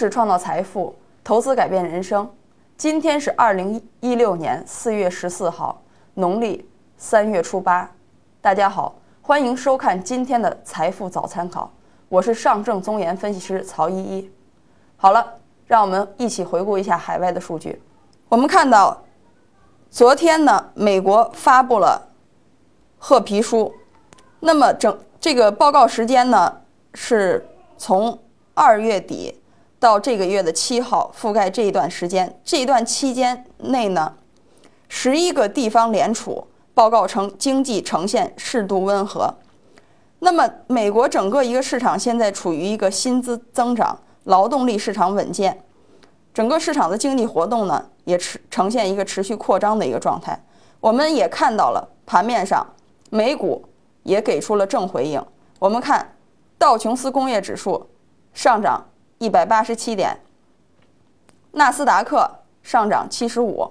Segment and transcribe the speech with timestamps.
[0.00, 2.26] 识创造财富，投资改变人生。
[2.78, 5.82] 今天是二零一六年四月十四号，
[6.14, 6.66] 农历
[6.96, 7.86] 三月初八。
[8.40, 11.70] 大家好，欢迎收看今天的财富早参考，
[12.08, 14.30] 我是上证综研分析师曹依依。
[14.96, 15.34] 好了，
[15.66, 17.82] 让我们一起回顾一下海外的数据。
[18.30, 19.02] 我们看到，
[19.90, 22.08] 昨天呢，美国发布了
[22.96, 23.70] 褐皮书，
[24.40, 26.56] 那么整这个报告时间呢，
[26.94, 27.46] 是
[27.76, 28.18] 从
[28.54, 29.38] 二月底
[29.80, 32.38] 到这个月的七号，覆盖这一段时间。
[32.44, 34.14] 这一段期间内呢，
[34.88, 39.34] 十一个地方联储报告称经济呈现适度温和。
[40.18, 45.58] 那么，美国整个一个市场现在处于一个薪资增长、劳动力市场稳健，
[46.34, 50.38] 整个市场的经济活动呢也持呈现一个持续扩张的一个状态。
[50.78, 52.66] 我们也看到了盘面上，
[53.08, 53.64] 美股
[54.02, 55.24] 也给出了正回应。
[55.58, 56.14] 我们看
[56.58, 57.88] 道琼斯工业指数。
[58.32, 58.86] 上涨
[59.20, 60.16] 一百八十七点，
[61.52, 62.26] 纳斯达克
[62.62, 63.70] 上涨七十五。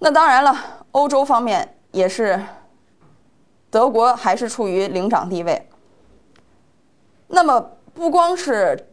[0.00, 0.56] 那当然了，
[0.90, 2.42] 欧洲方面也是，
[3.70, 5.68] 德国还是处于领涨地位。
[7.28, 7.64] 那么
[7.94, 8.88] 不光是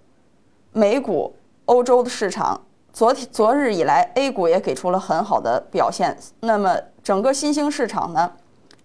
[0.73, 2.61] 美股、欧洲的市场，
[2.93, 6.15] 昨天昨日以来，A 股也给出了很好的表现。
[6.41, 8.31] 那么整个新兴市场呢，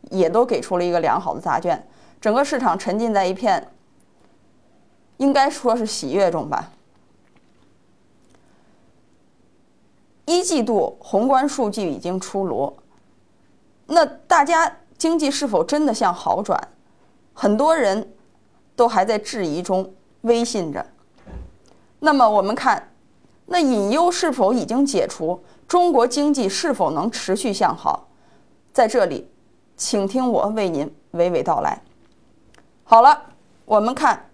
[0.05, 1.86] 也都给出了一个良好的答卷，
[2.19, 3.70] 整个市场沉浸在一片。
[5.17, 6.70] 应该说是喜悦中吧。
[10.27, 12.77] 一季度宏观数据已经出炉，
[13.87, 16.59] 那大家经济是否真的向好转？
[17.33, 18.15] 很多人
[18.75, 19.92] 都还在质疑中
[20.23, 20.85] 微信着。
[22.01, 22.91] 那么我们看，
[23.47, 25.42] 那隐忧是否已经解除？
[25.69, 28.09] 中国经济是否能持续向好？
[28.73, 29.31] 在这里，
[29.77, 31.83] 请听我为您娓娓道来。
[32.83, 33.23] 好了，
[33.64, 34.31] 我们看。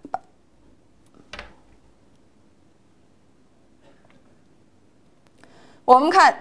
[5.91, 6.33] 我们看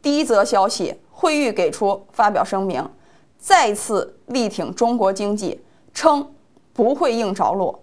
[0.00, 2.82] 第一则消息，惠誉给出发表声明，
[3.36, 5.62] 再次力挺中国经济，
[5.92, 6.26] 称
[6.72, 7.78] 不会硬着陆。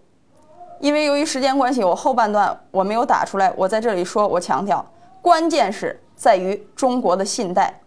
[0.80, 4.84] 因为由于时间关系，我后半段我没有打出来，我在这里说，我强调，
[5.22, 7.80] 关键是在于中国的信贷。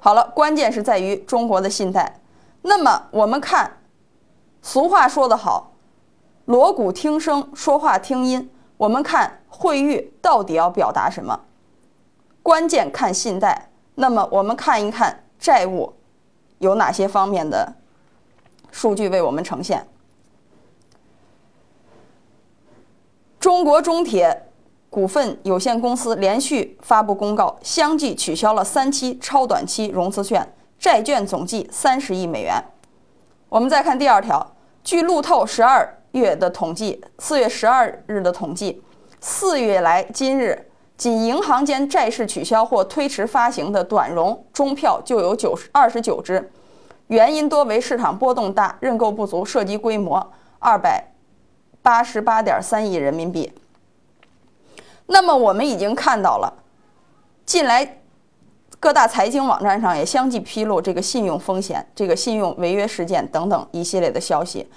[0.00, 2.18] 好了，关键是在于中国的信贷。
[2.62, 3.70] 那么我们看，
[4.60, 5.70] 俗话说得好，
[6.46, 8.50] 锣鼓听声，说话听音。
[8.76, 11.38] 我们看惠誉到底要表达什么？
[12.44, 15.94] 关键看信贷，那么我们看一看债务
[16.58, 17.72] 有哪些方面的
[18.70, 19.88] 数据为我们呈现。
[23.40, 24.48] 中国中铁
[24.90, 30.46] 股份有限公司连续发布公告，相继取消了三期超短期融资券，
[30.78, 32.62] 债券总计三十亿美元。
[33.48, 38.82] 我们再看第二条，据路透十二月的统计，四月十二日的统计，
[39.18, 40.70] 四月来今日。
[40.96, 46.52] 仅银行间债市取消或推迟发行的短融中票就有九十二十九只，
[47.08, 51.12] 原因多为市场波动大、认购不足，涉及规模二百
[51.82, 53.52] 八十八点三亿人民币。
[55.06, 56.62] 那么我们已经看到了，
[57.44, 58.00] 近来
[58.78, 64.70] 各大财经网站上也相继披露这个信用风险、这个信用违约事件等等一系列的消息。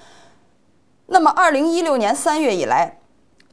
[1.05, 2.97] 那么二零一六年三月以来。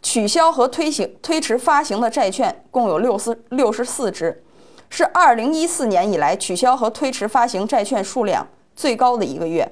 [0.04, 4.44] 取消和推行推迟发行的债券共有六四六十四只，
[4.90, 9.66] 是二零一四年以来取消和推迟发行债券数量最高的一个月。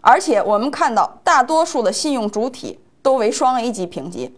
[0.00, 4.36] 而且我们看到，大多数的信用主体都为双 A 级评级。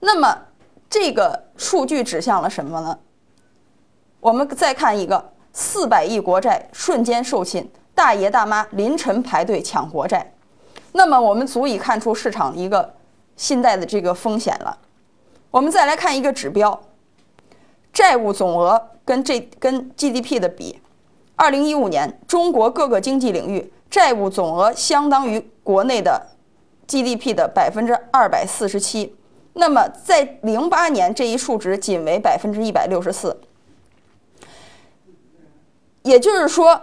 [0.00, 0.36] 那么
[0.90, 2.98] 这个数据指向了什么呢？
[4.18, 7.64] 我们再看一个，四百亿国债瞬间售罄，
[7.94, 10.34] 大爷大妈凌晨排队抢国债。
[10.90, 12.94] 那么我们足以看出市场一个。
[13.40, 14.76] 信贷的这个风险了，
[15.50, 16.78] 我们再来看一个指标，
[17.90, 20.78] 债务总额跟这跟 GDP 的比，
[21.36, 26.26] 二零一五年中国各个经济领域债务总额相当于国内的
[26.86, 29.16] GDP 的百分之二百四十七，
[29.54, 33.40] 那么在零八年这一数值仅为百分之一百六十四，
[36.02, 36.78] 也就是说，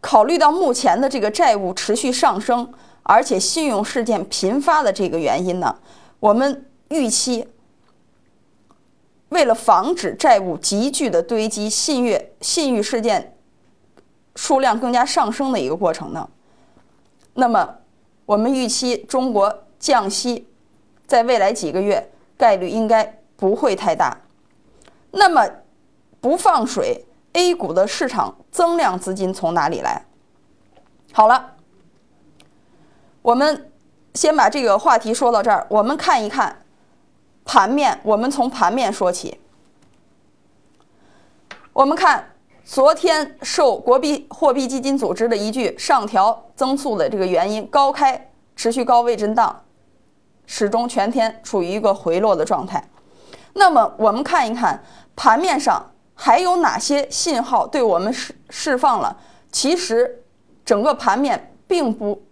[0.00, 2.74] 考虑到目前的这个债务持续上升。
[3.04, 5.76] 而且信用事件频发的这个原因呢，
[6.20, 7.48] 我们预期，
[9.30, 13.36] 为了防止债务急剧的堆积，信誉信誉事件
[14.36, 16.28] 数量更加上升的一个过程呢，
[17.34, 17.78] 那么
[18.24, 20.46] 我们预期中国降息，
[21.06, 24.16] 在未来几个月概率应该不会太大。
[25.10, 25.44] 那么
[26.20, 30.04] 不放水，A 股的市场增量资金从哪里来？
[31.12, 31.56] 好了。
[33.22, 33.70] 我们
[34.14, 35.64] 先把这个话题说到这儿。
[35.70, 36.64] 我们看一看
[37.44, 39.40] 盘面，我们从盘面说起。
[41.72, 42.34] 我们看
[42.64, 49.62] 昨天受国币货币基金组织的一句上调增速的这个原因，高开持续高位震荡，
[50.44, 52.88] 始终全天处于一个回落的状态。
[53.54, 54.82] 那么我们看一看
[55.14, 59.16] 盘面上还有哪些信号对我们释释放了？
[59.50, 60.24] 其实
[60.64, 62.22] 整个盘面并不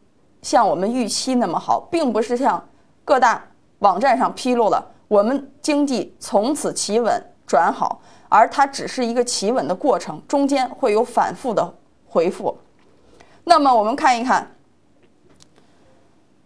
[0.43, 2.69] 像我们预期那么好，并不是像
[3.05, 3.45] 各大
[3.81, 8.01] 网站上披露了，我们经济从此企稳转好。
[8.29, 11.75] 而它只是一个企稳的过程，中间会有反复的
[12.07, 12.57] 回复。
[13.43, 14.55] 那么我们看一看，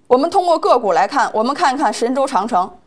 [0.06, 2.78] 我们通过个股来看，我们看一看神州长城。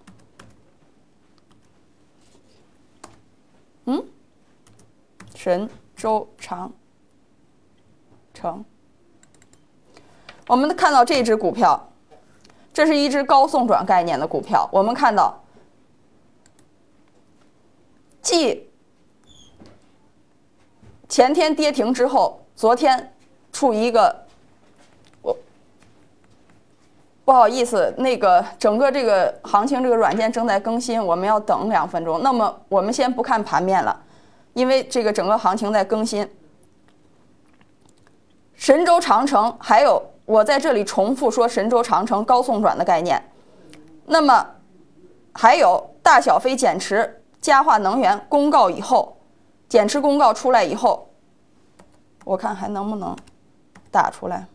[3.86, 4.04] 嗯，
[5.36, 6.72] 神州长
[8.34, 8.66] 城，
[10.48, 11.90] 我们看到这只股票，
[12.74, 14.68] 这是一只高送转概念的股票。
[14.72, 15.38] 我们看到，
[18.22, 18.70] 继
[21.10, 23.14] 前天跌停之后，昨天
[23.52, 24.24] 处于一个
[25.22, 25.36] 我
[27.26, 32.22] 不好意思，那个整个这个行情这个软件正在更新，我们要等两分钟。
[32.24, 34.02] 那么我们先不看盘面了，
[34.54, 36.30] 因为这个整个行情在更新。
[38.56, 43.20] 神州长城，还有我在这里重复说神州长城高送转的概念。
[44.06, 44.46] 那么
[45.34, 49.18] 还有大小非减持、嘉化能源公告以后。
[49.70, 51.10] 减持公告出来以后，
[52.24, 53.14] 我看还能不能
[53.92, 54.48] 打出来。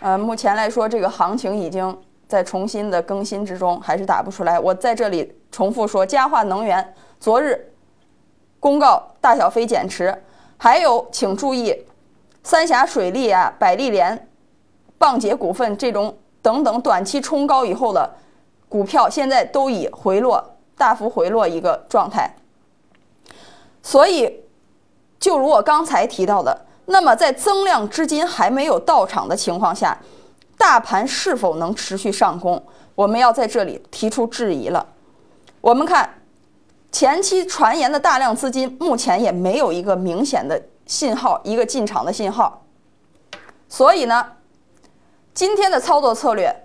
[0.00, 1.94] 呃，目前来说，这个行情已经
[2.26, 4.58] 在重新的更新之中，还是打不出来。
[4.58, 7.70] 我在这里重复说，嘉化能源昨日
[8.58, 10.22] 公告大小非减持，
[10.56, 11.84] 还有请注意，
[12.48, 14.26] 三峡水利啊、百利联、
[14.96, 18.10] 棒杰股份这种等等短期冲高以后的
[18.70, 20.42] 股票，现在都已回落。
[20.74, 22.34] 大幅回落一个状态，
[23.82, 24.32] 所以
[25.18, 29.98] 就如我刚才提到的，那么在增量资金还没有到场的情况下，
[30.56, 32.62] 大盘是否能持续上攻，
[32.94, 34.86] 我们要在这里提出质疑了。
[35.60, 36.08] 我们看
[36.90, 42.64] 前期传言的大量资金，目前也没有一个明显的信号，一个进场的信号，
[43.68, 44.32] 所以呢，
[45.32, 46.64] 今天的操作策略。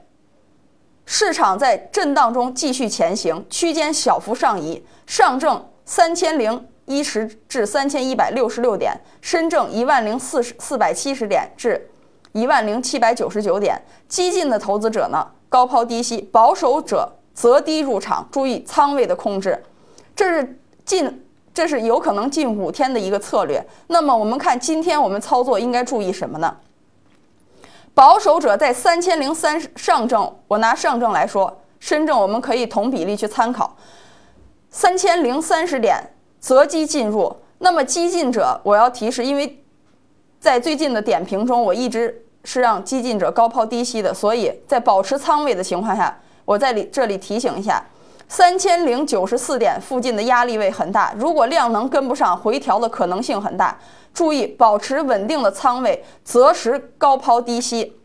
[1.05, 11.91] 市场在震荡中继续前行，区间小幅上移，上证三千零一十至三千一百六十六点，深证一万零四十四百七十点至
[12.31, 13.81] 一万零七百九十九点。
[14.07, 19.61] 激进的投资者呢，高抛低吸；保守者择低入场，注意仓位的控制。
[20.15, 23.63] 这是近，这是有可能近五天的一个策略。
[23.87, 26.57] 那么我们看今天我们操作应该注意什么呢？
[27.93, 33.75] 保守者在三千零三上证，我拿上证来说，深证我们可以同比例去参考，
[34.71, 36.01] 三千零三十点
[36.39, 37.35] 择机进入。
[37.59, 39.63] 那么激进者，我要提示，因为
[40.39, 47.81] 在最近的点评中，我一直是让激进者高抛低吸的，所以在保持仓位的情况下，我在里这里提醒一下，
[48.33, 53.77] 三千零九十四点附近的压力位很大，如果量能跟不上，回调的可能性很大。
[54.11, 57.95] 注意保持稳定的仓位，择时高抛低吸，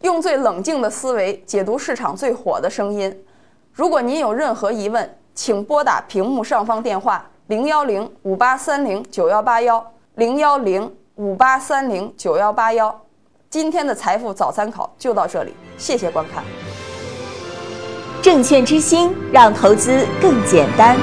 [0.00, 3.22] 用最冷静的思维解读市场最火的声音。
[3.70, 12.98] 如果您有任何疑问，请拨打屏幕上方电话零幺零五八三零九幺八幺零幺零五八三零九幺八幺。
[13.50, 16.69] 今天的财富早参考就到这里，谢谢观看。
[18.22, 20.96] 证券之星，让投资更简单。